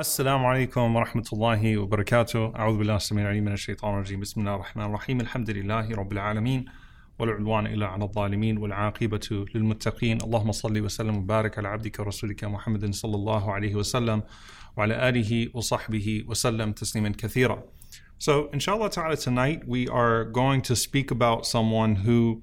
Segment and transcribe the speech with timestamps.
[0.00, 2.56] السلام عليكم ورحمة الله وبركاته.
[2.56, 4.20] أعوذ بالله السميع العليم من الشيطان الرجيم.
[4.20, 5.20] بسم الله الرحمن الرحيم.
[5.20, 6.64] الحمد لله رب العالمين
[7.18, 10.18] ولا عدوان إلا على الظالمين والعاقبة للمتقين.
[10.22, 14.22] اللهم صل وسلم وبارك على عبدك ورسولك محمد صلى الله عليه وسلم
[14.76, 17.62] وعلى آله وصحبه وسلم تسليما كثيرا.
[18.18, 22.40] So inshallah ta'ala tonight we are going to speak about someone who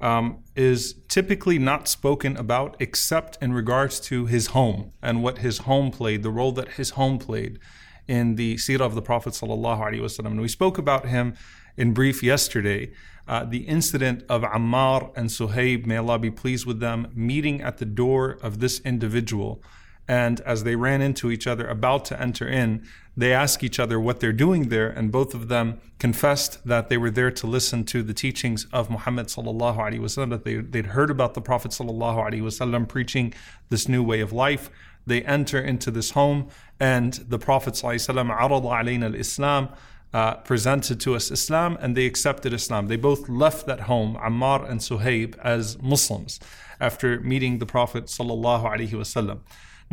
[0.00, 5.58] um, is typically not spoken about except in regards to his home and what his
[5.58, 7.58] home played, the role that his home played
[8.06, 11.34] in the seerah of the Prophet sallallahu And we spoke about him
[11.76, 12.92] in brief yesterday.
[13.26, 17.78] Uh, the incident of Ammar and Suhaib, may Allah be pleased with them, meeting at
[17.78, 19.62] the door of this individual.
[20.06, 23.98] And as they ran into each other, about to enter in, they ask each other
[24.00, 27.84] what they're doing there, and both of them confessed that they were there to listen
[27.84, 30.30] to the teachings of Muhammad sallallahu alaihi wasallam.
[30.30, 33.32] That they they'd heard about the Prophet sallallahu alaihi wasallam preaching
[33.70, 34.68] this new way of life.
[35.06, 36.48] They enter into this home,
[36.80, 39.68] and the Prophet sallallahu alaihi wasallam al-Islam.
[40.12, 42.86] Uh, presented to us Islam and they accepted Islam.
[42.86, 46.38] They both left that home, Ammar and Suhaib, as Muslims
[46.78, 49.40] after meeting the Prophet sallallahu alaihi wasallam.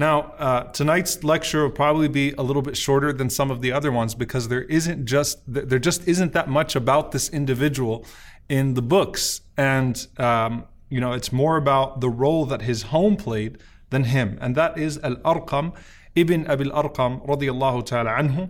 [0.02, 3.72] Now, uh, tonight's lecture will probably be a little bit shorter than some of the
[3.72, 8.04] other ones because there isn't just there just isn't that much about this individual
[8.50, 13.16] in the books, and um, you know it's more about the role that his home
[13.16, 13.60] played
[13.92, 15.72] than him, and that is Al Arqam
[16.16, 18.50] ibn Abil Arqam radiyallahu ta'ala anhu.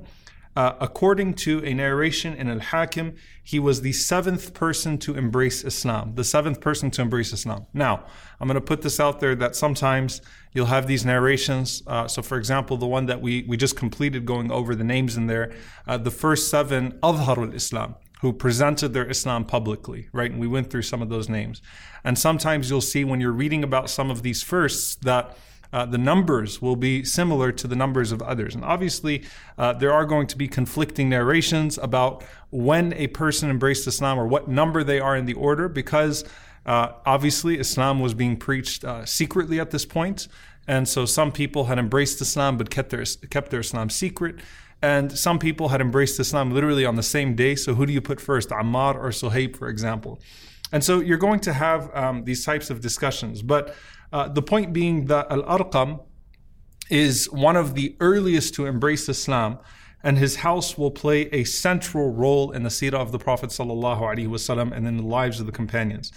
[0.55, 5.63] Uh, according to a narration in Al Hakim, he was the seventh person to embrace
[5.63, 7.67] Islam, the seventh person to embrace Islam.
[7.73, 8.05] Now,
[8.39, 10.22] I'm going to put this out there that sometimes
[10.53, 11.84] you'll have these narrations.
[11.88, 15.16] Uh, so, for example, the one that we, we just completed going over the names
[15.16, 15.53] in there,
[15.88, 20.31] uh, the first seven Adharul Islam, who presented their Islam publicly, right?
[20.31, 21.61] And we went through some of those names.
[22.03, 25.38] And sometimes you'll see when you're reading about some of these firsts that
[25.74, 28.56] uh, the numbers will be similar to the numbers of others.
[28.56, 29.24] And obviously,
[29.58, 34.28] uh, there are going to be conflicting narrations about when a person embraced Islam or
[34.28, 36.24] what number they are in the order, because
[36.66, 40.28] uh, obviously Islam was being preached uh, secretly at this point.
[40.68, 44.36] And so some people had embraced Islam but kept their, kept their Islam secret.
[44.82, 47.56] And some people had embraced Islam literally on the same day.
[47.56, 50.20] So who do you put first, Ammar or Suhaib, for example?
[50.72, 53.42] And so you're going to have um, these types of discussions.
[53.42, 53.76] But
[54.14, 56.04] uh, the point being that Al Arqam
[56.90, 59.59] is one of the earliest to embrace Islam,
[60.04, 64.72] and his house will play a central role in the seerah of the Prophet wasallam
[64.76, 66.12] and in the lives of the companions.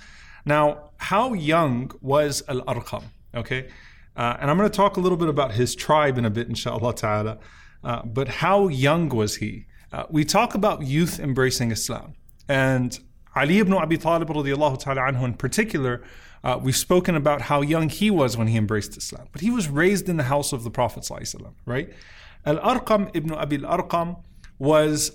[0.44, 3.04] Now, how young was Al Arqam?
[3.34, 3.68] Okay,
[4.16, 6.48] uh, and I'm going to talk a little bit about his tribe in a bit,
[6.48, 7.38] inshallah ta'ala.
[7.82, 9.66] Uh, but how young was he?
[9.92, 12.14] Uh, we talk about youth embracing Islam.
[12.48, 12.98] And
[13.36, 16.02] Ali ibn Abi Talib radiallahu ta'ala anhu in particular
[16.44, 19.68] uh, we've spoken about how young he was when he embraced Islam, but he was
[19.68, 21.08] raised in the house of the Prophet,
[21.64, 21.90] right?
[22.44, 24.22] Al Arqam ibn Abi al Arqam
[24.58, 25.12] was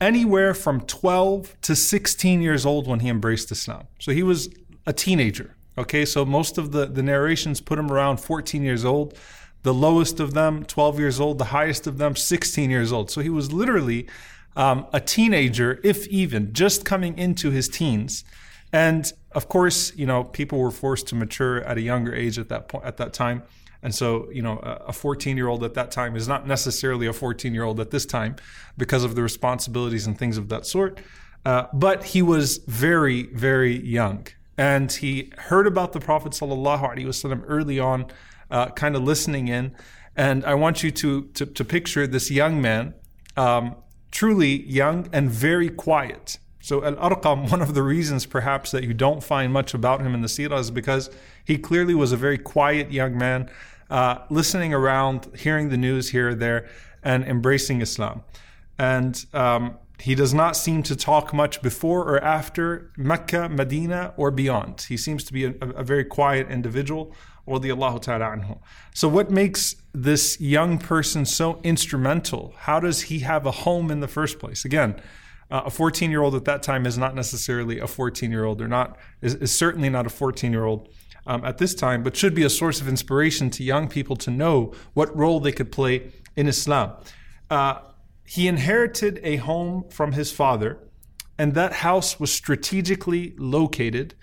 [0.00, 3.88] anywhere from 12 to 16 years old when he embraced Islam.
[3.98, 4.48] So he was
[4.86, 5.56] a teenager.
[5.76, 9.16] Okay, so most of the, the narrations put him around 14 years old.
[9.62, 11.38] The lowest of them, 12 years old.
[11.38, 13.10] The highest of them, 16 years old.
[13.10, 14.08] So he was literally
[14.60, 18.24] um, a teenager, if even, just coming into his teens.
[18.74, 22.50] And of course, you know, people were forced to mature at a younger age at
[22.50, 23.42] that point at that time.
[23.82, 27.12] And so, you know, a 14 year old at that time is not necessarily a
[27.14, 28.36] 14 year old at this time
[28.76, 31.00] because of the responsibilities and things of that sort.
[31.46, 34.26] Uh, but he was very, very young.
[34.58, 38.08] And he heard about the Prophet ﷺ early on,
[38.50, 39.74] uh, kind of listening in.
[40.14, 42.92] And I want you to, to, to picture this young man,
[43.38, 43.76] um,
[44.20, 46.36] truly young and very quiet.
[46.60, 50.14] So Al Arqam, one of the reasons perhaps that you don't find much about him
[50.14, 51.08] in the Sirah is because
[51.42, 53.50] he clearly was a very quiet young man,
[53.88, 56.68] uh, listening around, hearing the news here or there,
[57.02, 58.22] and embracing Islam.
[58.78, 64.30] And um, he does not seem to talk much before or after Mecca, Medina, or
[64.30, 64.82] beyond.
[64.82, 67.14] He seems to be a, a very quiet individual.
[68.94, 72.54] So, what makes this young person so instrumental?
[72.58, 74.64] How does he have a home in the first place?
[74.64, 75.00] Again,
[75.50, 78.60] uh, a 14 year old at that time is not necessarily a 14 year old,
[78.60, 80.88] or not is, is, certainly not a 14 year old
[81.26, 84.30] um, at this time, but should be a source of inspiration to young people to
[84.30, 86.92] know what role they could play in Islam.
[87.50, 87.80] Uh,
[88.24, 90.78] he inherited a home from his father,
[91.36, 94.14] and that house was strategically located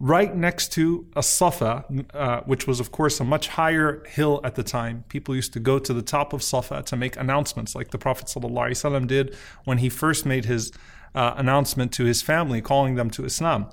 [0.00, 1.84] right next to as-Safa,
[2.14, 5.04] uh, which was, of course, a much higher hill at the time.
[5.08, 8.26] People used to go to the top of Safa to make announcements, like the Prophet
[8.26, 9.34] ﷺ did
[9.64, 10.72] when he first made his
[11.14, 13.68] uh, announcement to his family, calling them to Islam.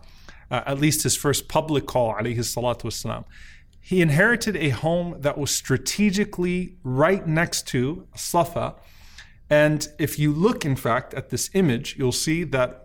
[0.50, 3.25] Uh, at least his first public call, alayhi salatu wasalam.
[3.80, 8.75] He inherited a home that was strategically right next to Safa.
[9.48, 12.84] And if you look, in fact, at this image, you'll see that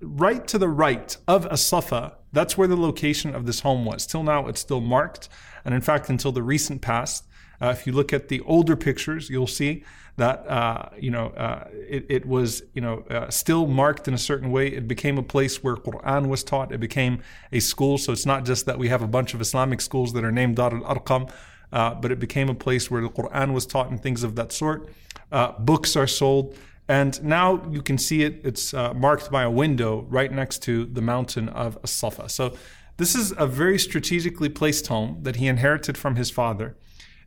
[0.00, 4.06] right to the right of as-Safa, that's where the location of this home was.
[4.06, 5.28] Till now, it's still marked.
[5.64, 7.26] And in fact, until the recent past,
[7.60, 9.84] uh, if you look at the older pictures, you'll see
[10.16, 14.18] that uh, you know uh, it, it, was you know uh, still marked in a
[14.18, 14.68] certain way.
[14.68, 16.72] It became a place where Quran was taught.
[16.72, 17.98] It became a school.
[17.98, 20.56] So it's not just that we have a bunch of Islamic schools that are named
[20.56, 21.30] Dar al Arqam,
[21.72, 24.52] uh, but it became a place where the Quran was taught and things of that
[24.52, 24.88] sort.
[25.30, 26.56] Uh, books are sold.
[26.90, 30.86] And now you can see it, it's uh, marked by a window right next to
[30.86, 32.28] the mountain of As-Safa.
[32.28, 32.56] So
[32.96, 36.76] this is a very strategically placed home that he inherited from his father.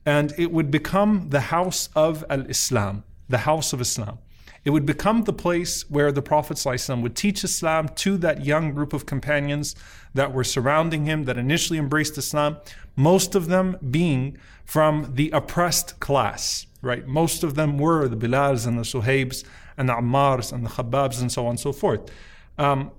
[0.05, 4.19] And it would become the house of Al-Islam, the house of Islam.
[4.65, 6.61] It would become the place where the Prophet
[7.01, 9.77] would teach Islam to that young group of companions
[10.13, 12.57] that were surrounding him, that initially embraced Islam,
[12.97, 17.07] most of them being from the oppressed class right?
[17.07, 19.43] Most of them were the Bilals and the Suhaibs
[19.77, 22.11] and the Ammars and the Khabbabs and so on and so forth.
[22.57, 22.91] Um,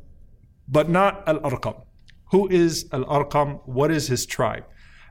[0.66, 1.84] but not Al Arqam.
[2.32, 3.60] Who is Al Arqam?
[3.66, 4.64] What is his tribe?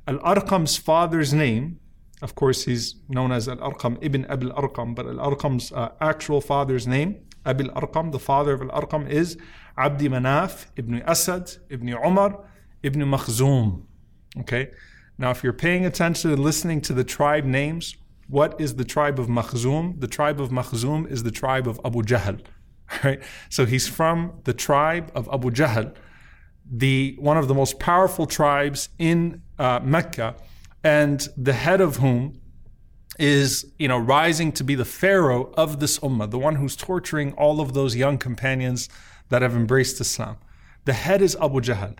[0.07, 1.79] Al Arqam's father's name,
[2.21, 6.41] of course, he's known as Al Arqam ibn Abil Arqam, but Al Arqam's uh, actual
[6.41, 9.37] father's name, Abil Arqam, the father of Al Arqam, is
[9.77, 12.43] Abdi Manaf ibn Asad ibn Umar
[12.81, 13.83] ibn Makhzum.
[14.39, 14.71] Okay?
[15.17, 17.95] Now, if you're paying attention and listening to the tribe names,
[18.33, 19.99] what is the tribe of Makhzum?
[19.99, 22.39] The tribe of Makhzum is the tribe of Abu Jahl.
[23.03, 23.21] Right?
[23.49, 25.95] So he's from the tribe of Abu Jahl,
[26.69, 30.35] the one of the most powerful tribes in uh, Mecca,
[30.83, 32.41] and the head of whom
[33.19, 37.33] is you know rising to be the pharaoh of this ummah, the one who's torturing
[37.33, 38.89] all of those young companions
[39.29, 40.37] that have embraced Islam.
[40.85, 41.95] The head is Abu Jahl,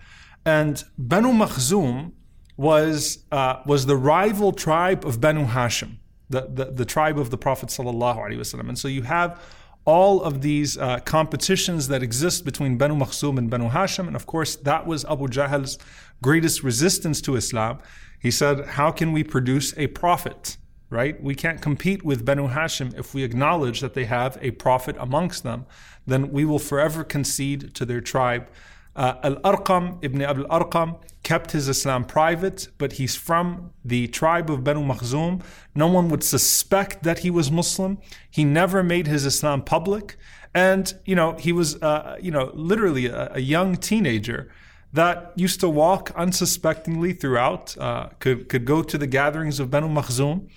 [0.46, 2.12] and Banu Makhzum
[2.58, 5.98] was uh, was the rival tribe of Banu Hashim
[6.30, 8.60] the, the, tribe of the Prophet ﷺ.
[8.60, 9.42] And so you have
[9.86, 14.08] all of these uh, competitions that exist between Banu Makhzum and Banu Hashim.
[14.08, 15.78] And of course, that was Abu Jahl's
[16.22, 17.80] greatest resistance to Islam.
[18.20, 20.58] He said, How can we produce a prophet?
[20.90, 21.22] Right?
[21.22, 25.44] We can't compete with Banu Hashim if we acknowledge that they have a prophet amongst
[25.44, 25.66] them.
[26.06, 28.48] Then we will forever concede to their tribe.
[28.95, 34.51] Uh, Al Arqam, Ibn Abil Arqam, kept his Islam private, but he's from the tribe
[34.51, 35.42] of Banu Makhzum.
[35.74, 37.98] No one would suspect that he was Muslim.
[38.30, 40.18] He never made his Islam public.
[40.54, 44.51] And, you know, he was, uh, you know, literally a, a, young teenager
[44.92, 49.88] that used to walk unsuspectingly throughout, uh, could, could go to the gatherings of Banu
[49.88, 50.48] Makhzum.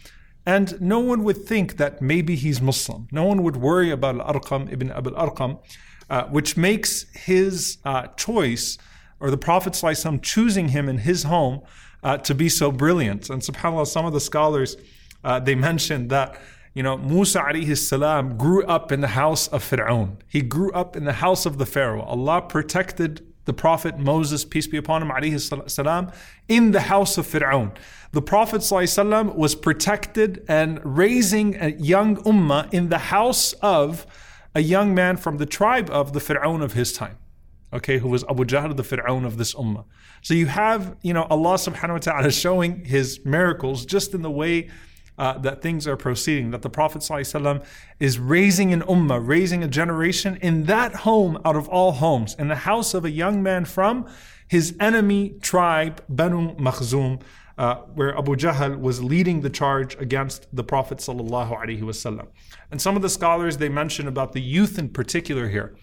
[0.47, 3.09] And no one would think that maybe he's Muslim.
[3.11, 5.59] No one would worry about Al-Arqam ibn Abil Arqam,
[6.09, 8.79] uh, which makes his uh, choice
[9.19, 9.75] or the Prophet
[10.23, 11.63] choosing him in his home
[12.05, 13.29] uh, to be so brilliant.
[13.29, 14.77] And subhanAllah, some of the scholars,
[15.25, 16.41] uh, they mentioned that,
[16.75, 20.19] you know, Musa alayhi salam grew up in the house of Fir'aun.
[20.29, 22.03] He grew up in the house of the Pharaoh.
[22.03, 26.13] Allah protected the Prophet Moses, peace be upon him, alayhi salam,
[26.49, 27.75] in the house of Fir'aun.
[28.13, 34.07] The Prophet ﷺ was protected and raising a young ummah in the house of
[34.55, 37.19] a young man from the tribe of the Fir'aun of his time
[37.73, 39.85] okay, who was Abu Jahl, the Fir'aun of this ummah.
[40.23, 44.31] So you have, you know, Allah subhanahu wa ta'ala showing his miracles just in the
[44.31, 44.71] way
[45.18, 47.64] uh, that things are proceeding, that the Prophet ﷺ
[48.00, 52.48] is raising an ummah, raising a generation in that home out of all homes, in
[52.48, 54.08] the house of a young man from
[54.48, 57.22] his enemy tribe, Banu Makhzum,
[57.58, 62.28] uh, where Abu Jahl was leading the charge against the Prophet ﷺ.
[62.72, 65.76] And some of the scholars, they mention about the youth in particular here.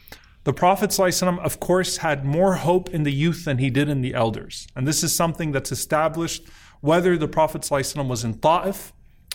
[0.44, 4.00] The Prophet ﷺ, of course, had more hope in the youth than he did in
[4.00, 4.66] the elders.
[4.74, 6.48] And this is something that's established
[6.80, 8.92] whether the Prophet ﷺ was in Ta'if,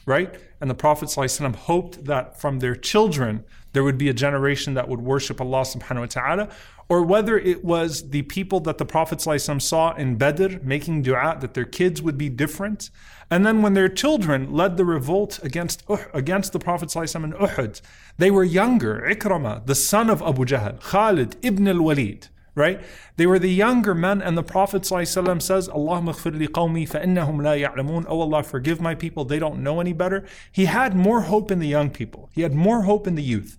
[0.09, 0.35] right?
[0.61, 4.89] And the Prophet ﷺ hoped that from their children there would be a generation that
[4.89, 6.49] would worship Allah subhanahu wa ta'ala,
[6.89, 11.37] or whether it was the people that the Prophet ﷺ saw in Badr making dua
[11.41, 12.91] that their kids would be different.
[13.31, 17.33] And then when their children led the revolt against, uh, against the Prophet ﷺ in
[17.35, 17.83] Uhud,
[18.17, 22.81] they were younger, Ikramah, the son of Abu Jahl, Khalid ibn al-Walid right?
[23.17, 28.11] They were the younger men, and the Prophet ﷺ says, Allahumma li qawmi la.
[28.11, 30.27] Oh Allah, forgive my people, they don't know any better.
[30.53, 32.29] He had more hope in the young people.
[32.33, 33.57] He had more hope in the youth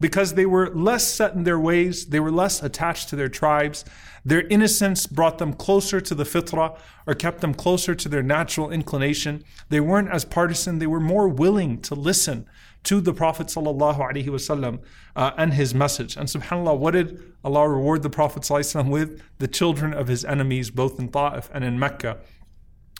[0.00, 3.84] because they were less set in their ways, they were less attached to their tribes.
[4.24, 8.70] Their innocence brought them closer to the fitrah or kept them closer to their natural
[8.70, 9.44] inclination.
[9.68, 12.46] They weren't as partisan, they were more willing to listen
[12.84, 14.80] to the Prophet wasallam,
[15.16, 16.16] uh, and his message.
[16.16, 19.22] And subhanAllah, what did Allah reward the Prophet wasallam with?
[19.38, 22.18] The children of his enemies, both in Ta'if and in Mecca,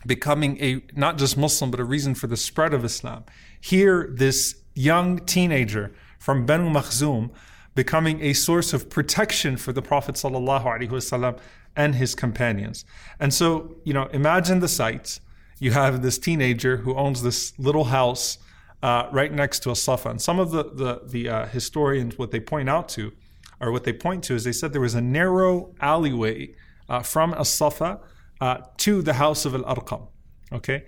[0.06, 3.25] becoming a not just Muslim, but a reason for the spread of Islam.
[3.60, 7.30] Here, this young teenager from Banu Makhzum
[7.75, 11.38] becoming a source of protection for the Prophet wasallam
[11.76, 12.84] and his companions.
[13.18, 15.20] And so, you know, imagine the sight.
[15.58, 18.38] You have this teenager who owns this little house
[18.82, 20.08] uh, right next to as-Safa.
[20.10, 23.12] And some of the the, the uh, historians, what they point out to,
[23.60, 26.54] or what they point to, is they said there was a narrow alleyway
[26.88, 28.00] uh, from as-Safa
[28.40, 30.08] uh, to the house of Al Arqam.
[30.52, 30.84] Okay,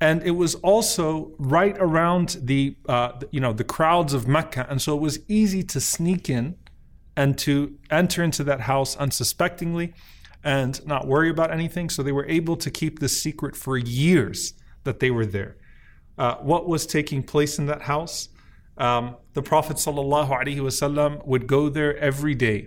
[0.00, 4.80] and it was also right around the uh, you know the crowds of Mecca, and
[4.80, 6.56] so it was easy to sneak in
[7.16, 9.92] and to enter into that house unsuspectingly
[10.42, 11.90] and not worry about anything.
[11.90, 14.54] So they were able to keep this secret for years
[14.84, 15.56] that they were there
[16.20, 18.28] uh, what was taking place in that house.
[18.76, 22.66] Um, the Prophet ﷺ would go there every day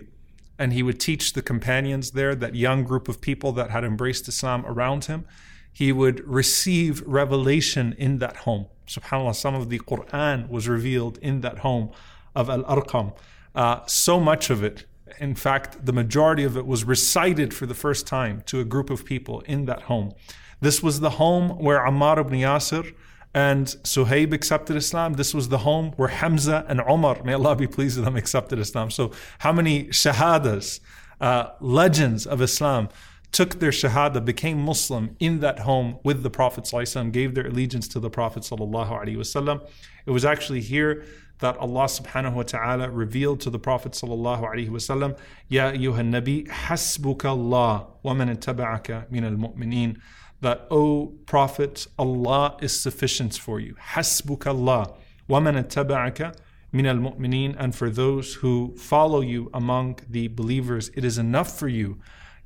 [0.58, 4.26] and he would teach the companions there, that young group of people that had embraced
[4.28, 5.24] Islam around him.
[5.72, 8.66] He would receive revelation in that home.
[8.88, 11.90] SubhanAllah, some of the Quran was revealed in that home
[12.34, 13.16] of Al Arqam.
[13.54, 14.84] Uh, so much of it,
[15.20, 18.90] in fact, the majority of it was recited for the first time to a group
[18.90, 20.12] of people in that home.
[20.60, 22.94] This was the home where Ammar ibn Yasir
[23.34, 25.14] and Suhaib accepted Islam.
[25.14, 28.58] This was the home where Hamza and Umar, may Allah be pleased with them, accepted
[28.60, 28.90] Islam.
[28.90, 30.80] So, how many shahadas,
[31.20, 32.88] uh, legends of Islam,
[33.32, 37.88] took their shahada, became Muslim in that home with the Prophet ﷺ, gave their allegiance
[37.88, 39.68] to the Prophet ﷺ.
[40.06, 41.04] It was actually here
[41.40, 47.88] that Allah subhanahu wa ta'ala revealed to the Prophet wasallam, Ya ayyuhan nabi, hasbuka Allah
[48.04, 50.00] wa man ittaba'aka min al-mu'mineen
[50.43, 53.75] that, O Prophet, Allah is sufficient for you.
[53.75, 54.93] Hasbuk Allah.
[55.29, 56.35] وَمَنَ اتَّبَعَكَ
[56.71, 61.67] min al-mu'mineen and for those who follow you among the believers it is enough for
[61.67, 61.97] you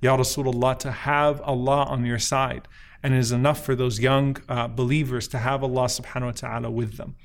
[0.02, 2.68] ya rasulullah to have allah on your side
[3.02, 6.72] and it is enough for those young uh, believers to have allah subhanahu wa ta'ala
[6.72, 7.16] with them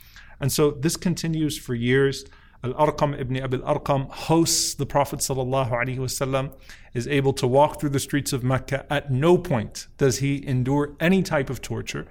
[0.40, 2.24] and so this continues for years
[2.63, 6.53] Al-Arqam ibn Abi al-Arqam hosts the Prophet wasallam,
[6.93, 8.85] is able to walk through the streets of Mecca.
[8.89, 12.07] At no point does he endure any type of torture.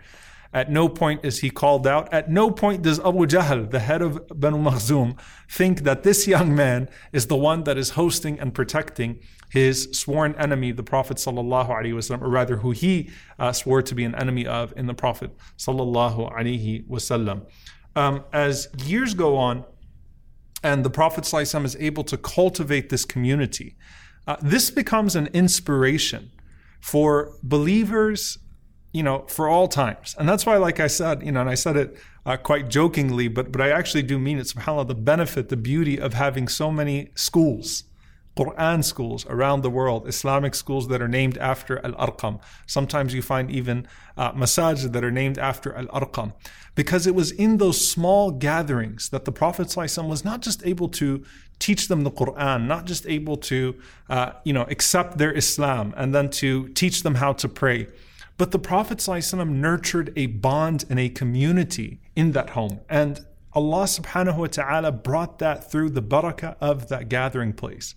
[0.55, 2.13] At no point is he called out.
[2.13, 5.19] At no point does Abu Jahl, the head of Banu Makhzum,
[5.49, 10.35] think that this young man is the one that is hosting and protecting his sworn
[10.35, 14.15] enemy, the Prophet sallallahu alaihi wasallam, or rather who he uh, swore to be an
[14.15, 17.47] enemy of in the Prophet sallallahu alaihi wasallam.
[17.97, 19.65] Um, as years go on,
[20.63, 23.77] and the Prophet ﷺ is able to cultivate this community,
[24.27, 26.31] uh, this becomes an inspiration
[26.81, 28.39] for believers,
[28.93, 30.15] you know, for all times.
[30.19, 33.29] And that's why, like I said, you know, and I said it uh, quite jokingly,
[33.29, 34.47] but but I actually do mean it.
[34.47, 37.85] SubhanAllah, the benefit, the beauty of having so many schools
[38.37, 42.41] Quran schools around the world, Islamic schools that are named after Al Arqam.
[42.67, 43.87] Sometimes you find even
[44.17, 46.33] uh, masajid that are named after Al Arqam.
[46.75, 50.89] Because it was in those small gatherings that the Prophet ﷺ was not just able
[50.89, 51.23] to
[51.59, 53.75] teach them the Quran, not just able to,
[54.09, 57.87] uh, you know, accept their Islam and then to teach them how to pray.
[58.39, 62.81] But the Prophet ﷺ nurtured a bond and a community in that home.
[62.89, 67.95] And Allah subhanahu wa ta'ala brought that through the barakah of that gathering place.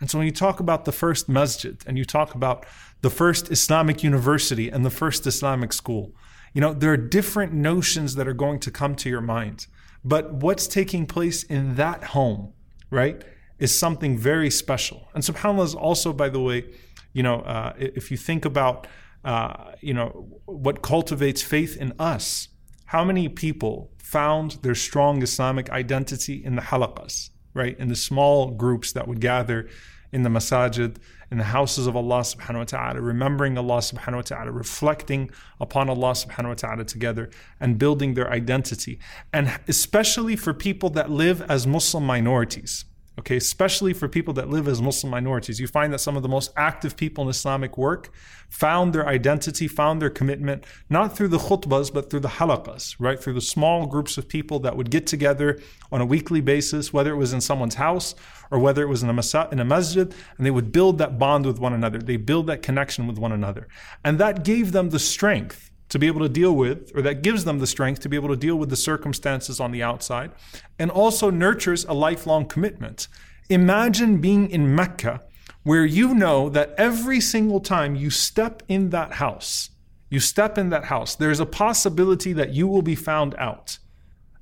[0.00, 2.66] And so when you talk about the first masjid and you talk about
[3.02, 6.12] the first Islamic university and the first Islamic school,
[6.52, 9.66] you know, there are different notions that are going to come to your mind.
[10.04, 12.52] But what's taking place in that home,
[12.90, 13.24] right,
[13.58, 15.08] is something very special.
[15.14, 16.64] And subhanAllah is also, by the way,
[17.12, 18.86] you know, uh, if you think about,
[19.24, 22.48] uh, you know, what cultivates faith in us,
[22.86, 27.76] how many people found their strong Islamic identity in the halaqas, right?
[27.76, 29.68] In the small groups that would gather
[30.12, 30.98] in the masajid,
[31.32, 35.28] in the houses of Allah subhanahu wa ta'ala, remembering Allah subhanahu wa ta'ala, reflecting
[35.60, 39.00] upon Allah subhanahu wa ta'ala together and building their identity.
[39.32, 42.84] And especially for people that live as Muslim minorities,
[43.18, 45.58] okay, especially for people that live as Muslim minorities.
[45.58, 48.12] You find that some of the most active people in Islamic work
[48.48, 53.18] found their identity, found their commitment, not through the khutbahs, but through the halaqas, right?
[53.18, 55.58] Through the small groups of people that would get together
[55.90, 58.14] on a weekly basis, whether it was in someone's house
[58.50, 61.18] or whether it was in a, masa- in a masjid, and they would build that
[61.18, 61.98] bond with one another.
[61.98, 63.66] They build that connection with one another.
[64.04, 67.44] And that gave them the strength to be able to deal with, or that gives
[67.44, 70.32] them the strength to be able to deal with the circumstances on the outside,
[70.78, 73.08] and also nurtures a lifelong commitment.
[73.48, 75.22] Imagine being in Mecca
[75.62, 79.70] where you know that every single time you step in that house,
[80.10, 83.78] you step in that house, there's a possibility that you will be found out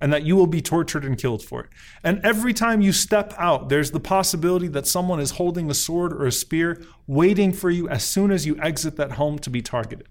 [0.01, 1.71] and that you will be tortured and killed for it.
[2.03, 6.13] And every time you step out, there's the possibility that someone is holding a sword
[6.13, 9.63] or a spear waiting for you as soon as you exit that home to be
[9.63, 10.07] targeted.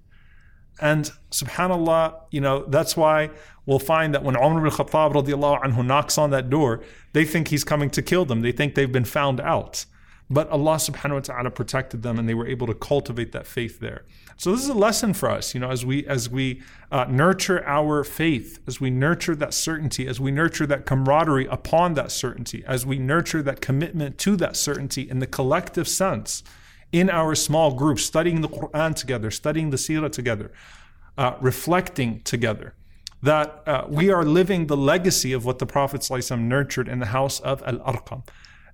[0.82, 3.30] And subhanAllah, you know, that's why
[3.65, 7.63] we'll find that when Umar ibn Khattab anhu knocks on that door, they think he's
[7.63, 8.42] coming to kill them.
[8.42, 9.86] They think they've been found out.
[10.30, 13.80] But Allah subhanahu wa ta'ala protected them and they were able to cultivate that faith
[13.80, 14.03] there.
[14.38, 16.62] So this is a lesson for us, you know, as we as we
[16.92, 21.94] uh, nurture our faith, as we nurture that certainty, as we nurture that camaraderie upon
[21.96, 26.44] that certainty, as we nurture that commitment to that certainty in the collective sense
[26.93, 30.51] in our small groups, studying the Quran together, studying the Seerah together,
[31.17, 32.75] uh, reflecting together,
[33.21, 37.07] that uh, we are living the legacy of what the Prophet ﷺ nurtured in the
[37.07, 38.23] house of Al Arqam.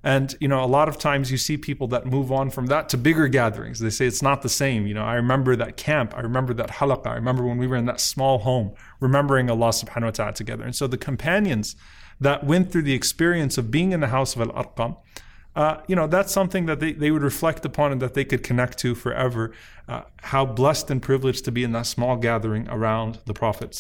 [0.04, 2.90] And you know, a lot of times you see people that move on from that
[2.90, 3.80] to bigger gatherings.
[3.80, 4.88] They say it's not the same.
[4.88, 6.14] You know, I remember that camp.
[6.16, 7.08] I remember that halaqah.
[7.08, 10.64] I remember when we were in that small home, remembering Allah Subhanahu wa Taala together.
[10.64, 11.76] And so the companions
[12.20, 14.98] that went through the experience of being in the house of Al Arqam,
[15.56, 18.44] uh, you know, that's something that they, they would reflect upon and that they could
[18.44, 19.52] connect to forever.
[19.88, 23.80] Uh, how blessed and privileged to be in that small gathering around the Prophet.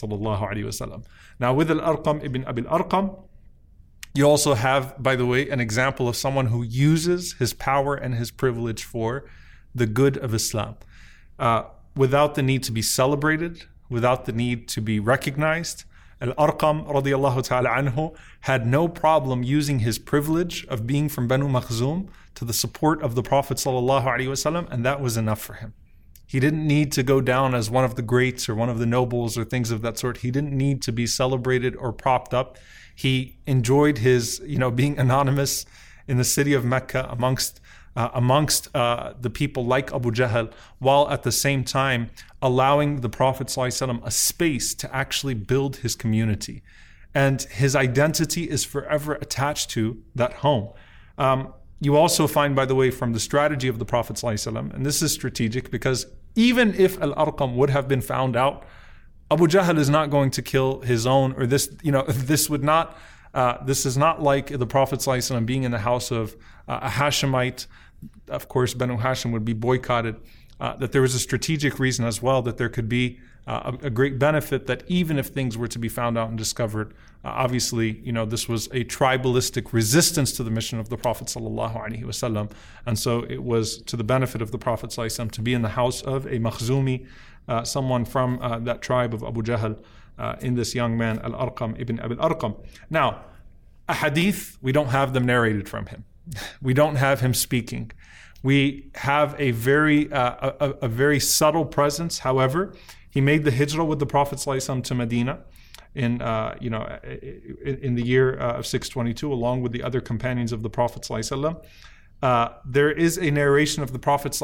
[1.39, 3.19] Now, with Al Arqam ibn Abil Arqam,
[4.15, 8.15] you also have, by the way, an example of someone who uses his power and
[8.15, 9.25] his privilege for
[9.75, 10.75] the good of Islam
[11.37, 11.63] uh,
[11.95, 15.83] without the need to be celebrated, without the need to be recognized.
[16.21, 21.47] Al Arqam radiallahu ta'ala anhu had no problem using his privilege of being from Banu
[21.47, 25.53] Makhzum to the support of the Prophet sallallahu alaihi wasallam, and that was enough for
[25.53, 25.73] him.
[26.27, 28.85] He didn't need to go down as one of the greats or one of the
[28.85, 30.17] nobles or things of that sort.
[30.17, 32.57] He didn't need to be celebrated or propped up.
[32.93, 35.65] He enjoyed his, you know, being anonymous
[36.07, 37.61] in the city of Mecca amongst
[37.95, 42.09] uh, amongst uh, the people like Abu Jahl, while at the same time
[42.41, 46.61] allowing the Prophet ﷺ a space to actually build his community.
[47.13, 50.69] And his identity is forever attached to that home.
[51.17, 54.85] Um, you also find, by the way, from the strategy of the Prophet ﷺ, and
[54.85, 58.65] this is strategic because even if Al Arqam would have been found out,
[59.31, 62.63] Abu Jahl is not going to kill his own, or this, you know, this would
[62.63, 62.97] not,
[63.33, 66.35] uh, this is not like the Prophet ﷺ being in the house of
[66.67, 67.67] uh, a Hashemite.
[68.27, 70.15] Of course, Banu Hashim would be boycotted.
[70.59, 73.17] Uh, that there was a strategic reason as well that there could be
[73.49, 76.37] uh, a, a, great benefit that even if things were to be found out and
[76.37, 76.93] discovered,
[77.25, 81.27] uh, obviously, you know, this was a tribalistic resistance to the mission of the Prophet
[81.27, 82.51] sallallahu
[82.85, 85.75] and so it was to the benefit of the Prophet sallallahu to be in the
[85.81, 87.07] house of a Makhzumi,
[87.47, 89.75] uh, someone from uh, that tribe of Abu Jahl,
[90.19, 92.55] uh, in this young man Al Arqam ibn Abil Arqam.
[92.91, 93.25] Now,
[93.87, 96.05] a hadith we don't have them narrated from him.
[96.61, 97.91] We don't have him speaking.
[98.43, 102.19] We have a very uh, a, a, very subtle presence.
[102.19, 102.73] However,
[103.09, 105.39] he made the hijrah with the Prophet to Medina
[105.95, 110.01] in uh, you know in, in the year uh, of 622, along with the other
[110.01, 111.07] companions of the Prophet
[112.21, 114.39] uh, there is a narration of the Prophet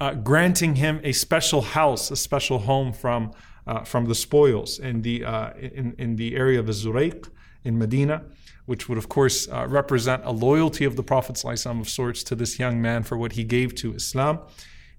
[0.00, 3.32] uh, granting him a special house, a special home from
[3.66, 7.28] uh, from the spoils in the uh, in in the area of Zuraiq
[7.64, 8.24] in Medina
[8.66, 12.58] which would, of course, uh, represent a loyalty of the Prophet of sorts to this
[12.58, 14.38] young man for what he gave to Islam.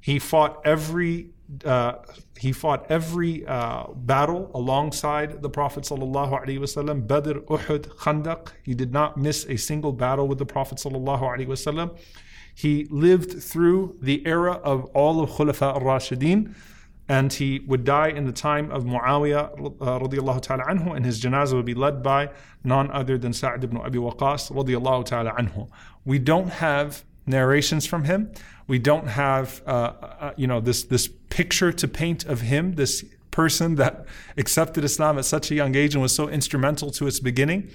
[0.04, 1.30] He fought every
[1.64, 1.94] uh,
[2.38, 7.08] he fought every uh, battle alongside the Prophet sallallahu alaihi wasallam.
[7.08, 8.50] Badr, Uhud, Khandaq.
[8.64, 11.98] He did not miss a single battle with the Prophet sallallahu alaihi wasallam.
[12.54, 16.54] He lived through the era of all of Khulafa al-Rashidin
[17.08, 21.22] and he would die in the time of Muawiyah uh, radiallahu ta'ala anhu and his
[21.22, 22.30] janazah would be led by
[22.64, 25.70] none other than Sa'd ibn Abi Waqas radiallahu ta'ala anhu.
[26.04, 28.32] We don't have narrations from him.
[28.68, 33.04] We don't have uh, uh, you know this this picture to paint of him, this
[33.32, 34.06] person that
[34.38, 37.70] accepted Islam at such a young age and was so instrumental to its beginning.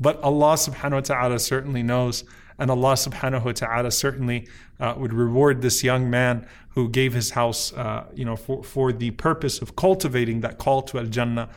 [0.00, 2.24] But Allah subhanahu wa ta'ala certainly knows
[2.58, 7.30] and Allah subhanahu wa ta'ala certainly uh, would reward this young man who gave his
[7.30, 11.48] house, uh, you know, for, for the purpose of cultivating that call to Al Jannah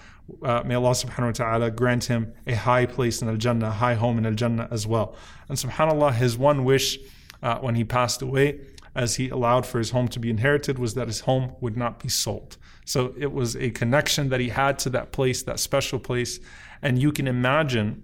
[0.43, 3.71] uh, may Allah subhanahu wa ta'ala grant him a high place in Al Jannah, a
[3.71, 5.15] high home in Al Jannah as well.
[5.47, 6.99] And subhanAllah, his one wish
[7.41, 8.59] uh, when he passed away,
[8.97, 11.99] as he allowed for his home to be inherited, was that his home would not
[11.99, 12.57] be sold.
[12.83, 16.39] So it was a connection that he had to that place, that special place.
[16.81, 18.03] And you can imagine,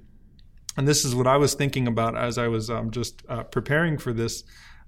[0.78, 3.98] and this is what I was thinking about as I was um, just uh, preparing
[3.98, 4.44] for this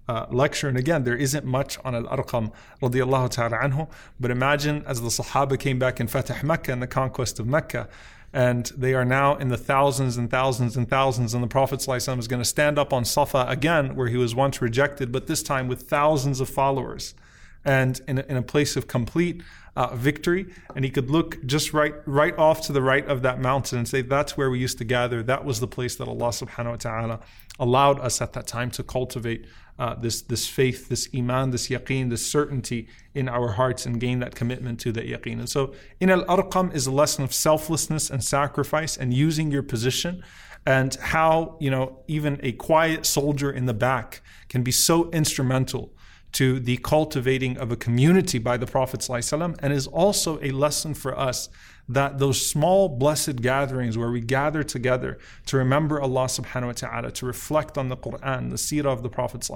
[0.08, 0.70] uh, lecture.
[0.70, 3.89] And again, there isn't much on Al Arqam radiallahu ta'ala anhu.
[4.20, 7.89] But imagine as the Sahaba came back in Fatih Mecca and the conquest of Mecca,
[8.36, 11.34] and they are now in the thousands and thousands and thousands.
[11.34, 14.36] And the Prophet ﷺ is going to stand up on Safa again, where he was
[14.36, 17.15] once rejected, but this time with thousands of followers
[17.65, 19.41] and in a, in a place of complete
[19.75, 20.45] uh, victory.
[20.75, 23.88] And he could look just right, right off to the right of that mountain and
[23.88, 25.21] say, That's where we used to gather.
[25.23, 27.19] That was the place that Allah subhanahu wa ta'ala
[27.60, 29.45] allowed us at that time to cultivate
[29.78, 34.19] uh, this this faith, this iman, this yaqeen, this certainty in our hearts and gain
[34.19, 35.39] that commitment to that yaqeen.
[35.39, 39.63] And so in Al Arqam is a lesson of selflessness and sacrifice and using your
[39.63, 40.23] position
[40.65, 45.93] and how, you know, even a quiet soldier in the back can be so instrumental
[46.36, 51.17] to the cultivating of a community by the Prophet and is also a lesson for
[51.17, 51.48] us
[51.88, 57.12] that those small blessed gatherings where we gather together to remember Allah subhanahu wa ta'ala,
[57.12, 59.50] to reflect on the Quran, the seerah of the Prophet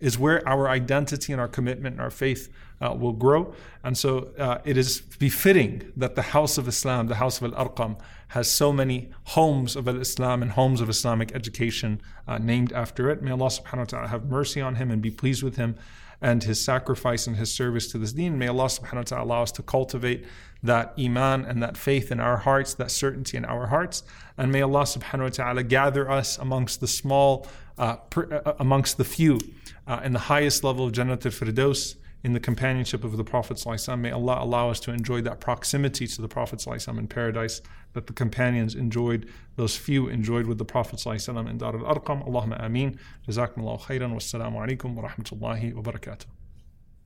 [0.00, 2.48] is where our identity and our commitment and our faith
[2.80, 3.54] uh, will grow.
[3.84, 7.68] And so uh, it is befitting that the house of Islam, the house of Al
[7.68, 7.98] Arqam,
[8.32, 13.20] has so many homes of Islam and homes of Islamic education uh, named after it.
[13.20, 15.76] May Allah subhanahu wa ta'ala have mercy on him and be pleased with him
[16.22, 18.38] and his sacrifice and his service to this deen.
[18.38, 20.24] May Allah subhanahu wa ta'ala allow us to cultivate
[20.62, 24.02] that iman and that faith in our hearts, that certainty in our hearts.
[24.38, 29.04] And may Allah subhanahu wa ta'ala gather us amongst the small, uh, uh, amongst the
[29.04, 29.40] few,
[29.86, 33.62] uh, in the highest level of Jannat al-Firdaus, in the companionship of the Prophet
[33.98, 37.60] may Allah allow us to enjoy that proximity to the Prophet in paradise
[37.94, 42.26] that the companions enjoyed, those few enjoyed with the Prophet in Dar al-Arqam.
[42.26, 42.98] Allahumma ameen.
[43.28, 44.14] Jazakumullahu khairan.
[44.14, 46.26] Wassalamu alaikum wa rahmatullahi wa barakatuh.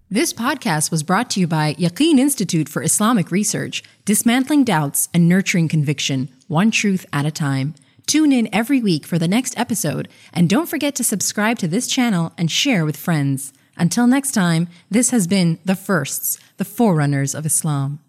[0.09, 5.29] This podcast was brought to you by Yaqeen Institute for Islamic Research, dismantling doubts and
[5.29, 7.75] nurturing conviction, one truth at a time.
[8.07, 11.89] Tune in every week for the next episode, and don't forget to subscribe to this
[11.89, 13.53] channel and share with friends.
[13.77, 18.01] Until next time, this has been The Firsts, the Forerunners of Islam.